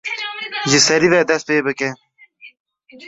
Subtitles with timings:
[0.69, 1.89] Ji serî ve dest pê bike.